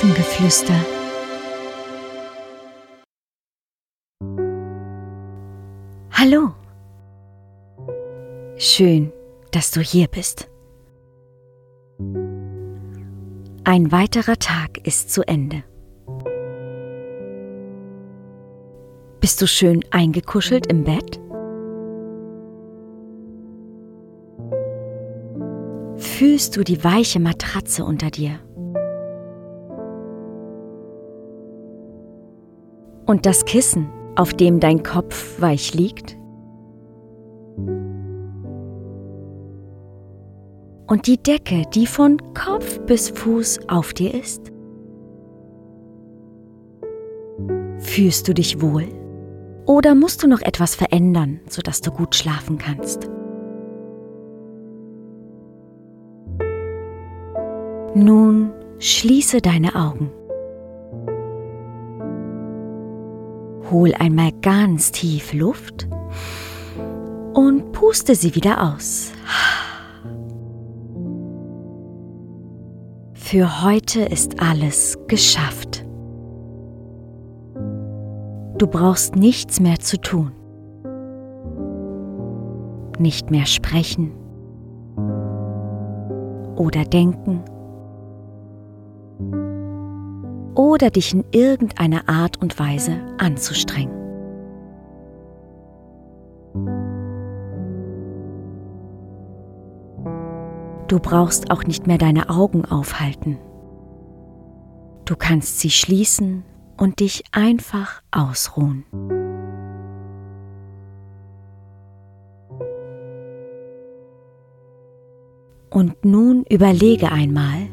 Schlafengeflüster. 0.00 0.74
Hallo. 6.12 6.54
Schön, 8.56 9.12
dass 9.52 9.70
du 9.70 9.80
hier 9.80 10.08
bist. 10.08 10.48
Ein 13.64 13.92
weiterer 13.92 14.38
Tag 14.38 14.86
ist 14.86 15.10
zu 15.10 15.22
Ende. 15.28 15.64
Bist 19.20 19.42
du 19.42 19.46
schön 19.46 19.84
eingekuschelt 19.90 20.66
im 20.68 20.84
Bett? 20.84 21.20
Fühlst 25.98 26.56
du 26.56 26.64
die 26.64 26.82
weiche 26.82 27.20
Matratze 27.20 27.84
unter 27.84 28.10
dir? 28.10 28.40
Und 33.10 33.26
das 33.26 33.44
Kissen, 33.44 33.88
auf 34.14 34.34
dem 34.34 34.60
dein 34.60 34.84
Kopf 34.84 35.40
weich 35.40 35.74
liegt? 35.74 36.16
Und 40.86 41.08
die 41.08 41.20
Decke, 41.20 41.64
die 41.74 41.88
von 41.88 42.18
Kopf 42.34 42.78
bis 42.82 43.10
Fuß 43.10 43.68
auf 43.68 43.94
dir 43.94 44.14
ist? 44.14 44.52
Fühlst 47.78 48.28
du 48.28 48.32
dich 48.32 48.62
wohl? 48.62 48.86
Oder 49.66 49.96
musst 49.96 50.22
du 50.22 50.28
noch 50.28 50.42
etwas 50.42 50.76
verändern, 50.76 51.40
sodass 51.48 51.80
du 51.80 51.90
gut 51.90 52.14
schlafen 52.14 52.58
kannst? 52.58 53.10
Nun 57.96 58.52
schließe 58.78 59.40
deine 59.40 59.74
Augen. 59.74 60.12
Hol 63.70 63.94
einmal 63.94 64.32
ganz 64.42 64.90
tief 64.90 65.32
Luft 65.32 65.86
und 67.34 67.70
puste 67.72 68.16
sie 68.16 68.34
wieder 68.34 68.74
aus. 68.74 69.12
Für 73.14 73.62
heute 73.62 74.00
ist 74.00 74.42
alles 74.42 74.98
geschafft. 75.06 75.86
Du 78.58 78.66
brauchst 78.66 79.14
nichts 79.14 79.60
mehr 79.60 79.78
zu 79.78 80.00
tun. 80.00 80.32
Nicht 82.98 83.30
mehr 83.30 83.46
sprechen 83.46 84.10
oder 86.56 86.84
denken 86.84 87.44
oder 90.54 90.90
dich 90.90 91.14
in 91.14 91.24
irgendeiner 91.32 92.08
Art 92.08 92.40
und 92.40 92.58
Weise 92.58 92.96
anzustrengen. 93.18 94.00
Du 100.88 100.98
brauchst 100.98 101.52
auch 101.52 101.62
nicht 101.64 101.86
mehr 101.86 101.98
deine 101.98 102.30
Augen 102.30 102.64
aufhalten. 102.64 103.38
Du 105.04 105.14
kannst 105.14 105.60
sie 105.60 105.70
schließen 105.70 106.44
und 106.76 106.98
dich 106.98 107.22
einfach 107.30 108.02
ausruhen. 108.10 108.84
Und 115.70 116.04
nun 116.04 116.44
überlege 116.50 117.12
einmal, 117.12 117.68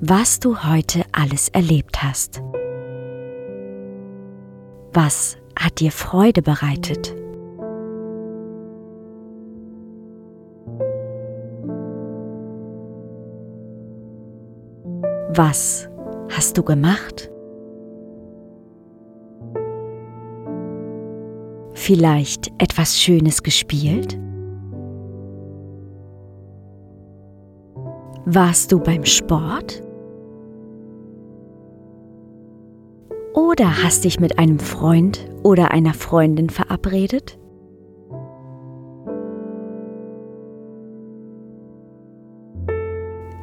was 0.00 0.38
du 0.38 0.62
heute 0.62 1.02
alles 1.16 1.48
erlebt 1.48 2.02
hast. 2.02 2.42
Was 4.92 5.36
hat 5.58 5.80
dir 5.80 5.90
Freude 5.90 6.42
bereitet? 6.42 7.14
Was 15.34 15.88
hast 16.30 16.56
du 16.56 16.62
gemacht? 16.62 17.30
Vielleicht 21.74 22.50
etwas 22.58 22.98
Schönes 22.98 23.42
gespielt? 23.42 24.18
Warst 28.24 28.72
du 28.72 28.80
beim 28.80 29.04
Sport? 29.04 29.85
Oder 33.36 33.82
hast 33.82 34.04
dich 34.04 34.18
mit 34.18 34.38
einem 34.38 34.58
Freund 34.58 35.28
oder 35.42 35.70
einer 35.70 35.92
Freundin 35.92 36.48
verabredet? 36.48 37.38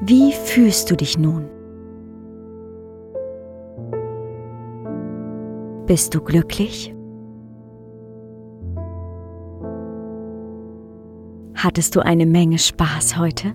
Wie 0.01 0.33
fühlst 0.33 0.89
du 0.89 0.95
dich 0.95 1.19
nun? 1.19 1.47
Bist 5.85 6.15
du 6.15 6.21
glücklich? 6.21 6.95
Hattest 11.53 11.95
du 11.95 11.99
eine 11.99 12.25
Menge 12.25 12.57
Spaß 12.57 13.19
heute? 13.19 13.53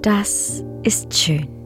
Das 0.00 0.64
ist 0.82 1.12
schön. 1.12 1.57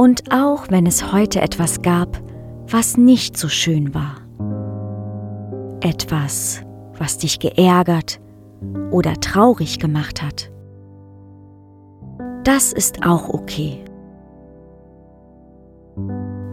Und 0.00 0.32
auch 0.32 0.70
wenn 0.70 0.86
es 0.86 1.12
heute 1.12 1.42
etwas 1.42 1.82
gab, 1.82 2.22
was 2.66 2.96
nicht 2.96 3.36
so 3.36 3.50
schön 3.50 3.92
war, 3.92 4.16
etwas, 5.82 6.62
was 6.96 7.18
dich 7.18 7.38
geärgert 7.38 8.18
oder 8.92 9.12
traurig 9.20 9.78
gemacht 9.78 10.22
hat, 10.22 10.50
das 12.44 12.72
ist 12.72 13.04
auch 13.04 13.28
okay. 13.28 13.84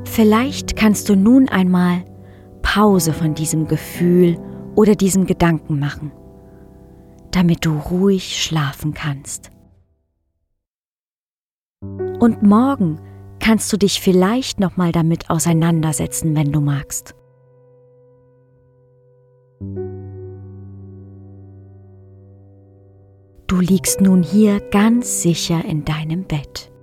Vielleicht 0.04 0.76
kannst 0.76 1.08
du 1.08 1.16
nun 1.16 1.48
einmal 1.48 2.04
Pause 2.64 3.14
von 3.14 3.34
diesem 3.34 3.66
Gefühl 3.66 4.38
oder 4.76 4.94
diesem 4.94 5.26
Gedanken 5.26 5.80
machen, 5.80 6.12
damit 7.32 7.66
du 7.66 7.78
ruhig 7.78 8.44
schlafen 8.44 8.94
kannst. 8.94 9.52
Und 12.20 12.44
morgen 12.44 13.00
kannst 13.48 13.72
du 13.72 13.78
dich 13.78 14.02
vielleicht 14.02 14.60
noch 14.60 14.76
mal 14.76 14.92
damit 14.92 15.30
auseinandersetzen, 15.30 16.36
wenn 16.36 16.52
du 16.52 16.60
magst. 16.60 17.16
Du 23.48 23.62
liegst 23.62 24.02
nun 24.02 24.22
hier 24.22 24.60
ganz 24.60 25.22
sicher 25.22 25.64
in 25.64 25.86
deinem 25.86 26.26
Bett. 26.26 26.74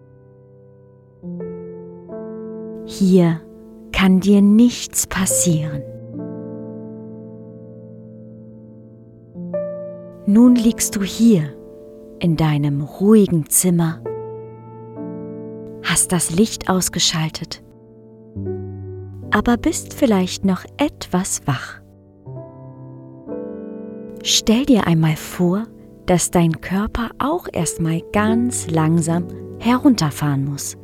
Hier 2.86 3.42
kann 3.92 4.20
dir 4.20 4.40
nichts 4.40 5.06
passieren. 5.06 5.82
Nun 10.24 10.54
liegst 10.54 10.96
du 10.96 11.02
hier 11.02 11.54
in 12.20 12.38
deinem 12.38 12.80
ruhigen 12.80 13.50
Zimmer, 13.50 14.00
hast 15.94 16.10
das 16.10 16.30
Licht 16.30 16.68
ausgeschaltet, 16.68 17.62
aber 19.30 19.56
bist 19.56 19.94
vielleicht 19.94 20.44
noch 20.44 20.64
etwas 20.76 21.46
wach. 21.46 21.80
Stell 24.24 24.66
dir 24.66 24.88
einmal 24.88 25.14
vor, 25.14 25.68
dass 26.06 26.32
dein 26.32 26.60
Körper 26.60 27.10
auch 27.20 27.46
erstmal 27.52 28.00
ganz 28.12 28.68
langsam 28.68 29.28
herunterfahren 29.60 30.44
muss. 30.44 30.76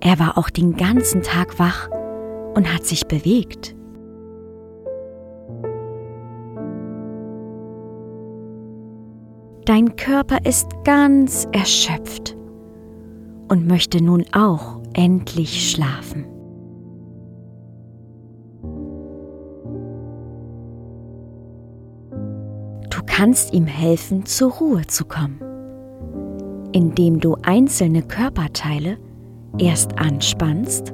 Er 0.00 0.18
war 0.18 0.36
auch 0.36 0.50
den 0.50 0.76
ganzen 0.76 1.22
Tag 1.22 1.58
wach 1.58 1.88
und 2.52 2.70
hat 2.74 2.84
sich 2.84 3.06
bewegt. 3.06 3.74
Dein 9.64 9.94
Körper 9.94 10.44
ist 10.44 10.66
ganz 10.82 11.46
erschöpft 11.52 12.36
und 13.48 13.68
möchte 13.68 14.02
nun 14.02 14.24
auch 14.32 14.80
endlich 14.92 15.70
schlafen. 15.70 16.24
Du 22.90 23.00
kannst 23.06 23.52
ihm 23.52 23.66
helfen, 23.66 24.26
zur 24.26 24.50
Ruhe 24.50 24.84
zu 24.88 25.04
kommen, 25.04 25.40
indem 26.72 27.20
du 27.20 27.36
einzelne 27.42 28.02
Körperteile 28.02 28.98
erst 29.58 29.96
anspannst 29.96 30.92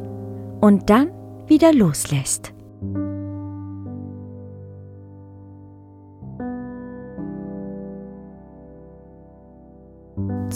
und 0.61 0.91
dann 0.91 1.11
wieder 1.47 1.73
loslässt. 1.73 2.53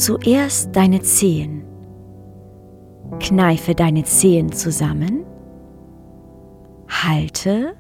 Zuerst 0.03 0.75
deine 0.75 1.01
Zehen. 1.03 1.63
Kneife 3.21 3.75
deine 3.75 4.03
Zehen 4.03 4.51
zusammen, 4.51 5.25
halte 6.89 7.77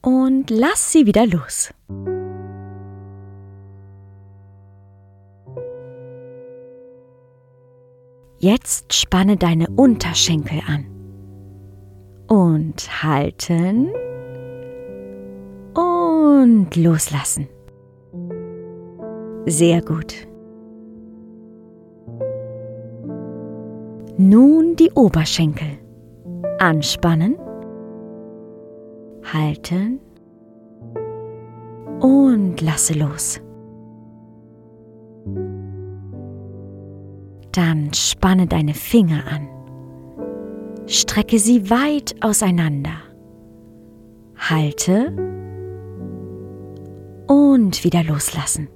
und 0.00 0.48
lass 0.48 0.92
sie 0.92 1.04
wieder 1.04 1.26
los. 1.26 1.74
Jetzt 8.38 8.94
spanne 8.94 9.36
deine 9.36 9.68
Unterschenkel 9.76 10.62
an 10.66 10.86
und 12.28 13.02
halten 13.02 13.90
und 15.74 16.74
loslassen. 16.76 17.48
Sehr 19.46 19.82
gut. 19.82 20.14
Nun 24.16 24.76
die 24.76 24.90
Oberschenkel. 24.92 25.78
Anspannen, 26.58 27.36
halten 29.24 29.98
und 32.00 32.60
lasse 32.60 32.94
los. 32.94 33.40
Dann 37.50 37.92
spanne 37.92 38.46
deine 38.46 38.74
Finger 38.74 39.24
an. 39.26 39.48
Strecke 40.86 41.40
sie 41.40 41.68
weit 41.68 42.14
auseinander. 42.20 42.94
Halte 44.36 45.12
und 47.26 47.82
wieder 47.82 48.04
loslassen. 48.04 48.68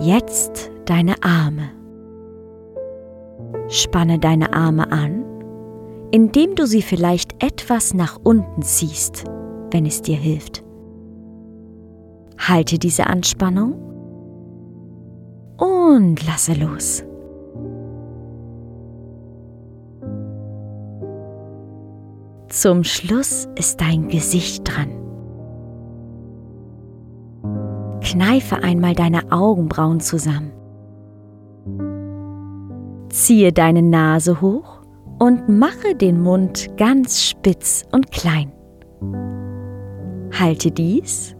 Jetzt 0.00 0.70
deine 0.86 1.14
Arme. 1.22 1.68
Spanne 3.68 4.18
deine 4.18 4.54
Arme 4.54 4.90
an, 4.90 5.22
indem 6.10 6.54
du 6.54 6.66
sie 6.66 6.80
vielleicht 6.80 7.42
etwas 7.44 7.92
nach 7.92 8.18
unten 8.24 8.62
ziehst, 8.62 9.24
wenn 9.70 9.84
es 9.84 10.00
dir 10.00 10.16
hilft. 10.16 10.64
Halte 12.38 12.78
diese 12.78 13.08
Anspannung 13.08 13.74
und 15.58 16.26
lasse 16.26 16.54
los. 16.54 17.04
Zum 22.48 22.84
Schluss 22.84 23.46
ist 23.54 23.82
dein 23.82 24.08
Gesicht 24.08 24.66
dran. 24.66 24.99
Kneife 28.10 28.60
einmal 28.64 28.94
deine 28.96 29.30
Augenbrauen 29.30 30.00
zusammen. 30.00 30.50
Ziehe 33.08 33.52
deine 33.52 33.82
Nase 33.82 34.40
hoch 34.40 34.80
und 35.20 35.48
mache 35.48 35.94
den 35.94 36.20
Mund 36.20 36.76
ganz 36.76 37.22
spitz 37.22 37.84
und 37.92 38.10
klein. 38.10 38.50
Halte 40.36 40.72
dies 40.72 41.36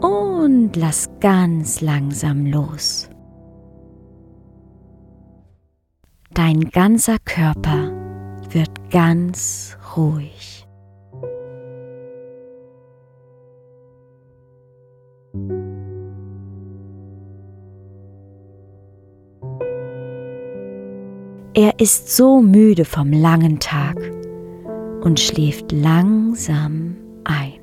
und 0.00 0.74
lass 0.74 1.08
ganz 1.20 1.80
langsam 1.80 2.46
los. 2.46 3.08
Dein 6.34 6.70
ganzer 6.70 7.18
Körper 7.24 7.92
wird 8.50 8.90
ganz 8.90 9.78
ruhig. 9.96 10.65
Er 21.58 21.80
ist 21.80 22.14
so 22.14 22.42
müde 22.42 22.84
vom 22.84 23.12
langen 23.12 23.58
Tag 23.58 23.96
und 25.00 25.18
schläft 25.18 25.72
langsam 25.72 26.98
ein. 27.24 27.54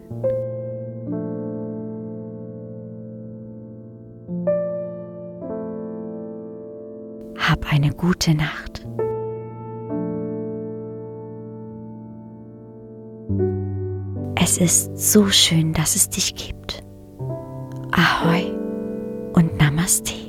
Hab 7.38 7.72
eine 7.72 7.92
gute 7.92 8.34
Nacht. 8.34 8.84
Es 14.42 14.58
ist 14.58 14.98
so 14.98 15.28
schön, 15.28 15.72
dass 15.72 15.96
es 15.96 16.10
dich 16.10 16.34
gibt. 16.34 16.84
Ahoi 17.92 18.52
und 19.34 19.56
Namaste. 19.60 20.23